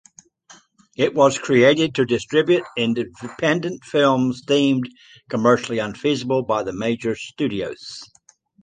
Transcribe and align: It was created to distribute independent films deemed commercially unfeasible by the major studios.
It 0.97 1.13
was 1.13 1.37
created 1.37 1.93
to 1.93 2.05
distribute 2.07 2.63
independent 2.75 3.83
films 3.83 4.41
deemed 4.41 4.89
commercially 5.29 5.77
unfeasible 5.77 6.41
by 6.41 6.63
the 6.63 6.73
major 6.73 7.13
studios. 7.13 8.01